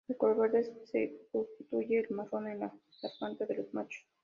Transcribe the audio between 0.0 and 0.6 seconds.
El color